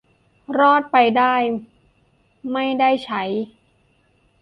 [0.59, 0.97] รอดไป
[2.51, 3.23] ไม่ได้ใช้